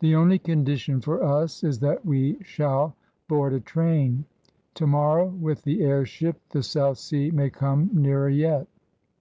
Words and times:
The 0.00 0.16
only 0.16 0.40
condition 0.40 1.00
for 1.00 1.22
us 1.22 1.62
is 1.62 1.78
that 1.78 2.04
we 2.04 2.42
shall 2.42 2.96
board 3.28 3.52
a 3.52 3.60
train. 3.60 4.24
Tomorrow, 4.74 5.26
with 5.26 5.62
the 5.62 5.82
airship, 5.84 6.40
the 6.50 6.64
South 6.64 6.98
Sea 6.98 7.30
may 7.30 7.48
come 7.48 7.88
nearer 7.92 8.28
yet! 8.28 8.66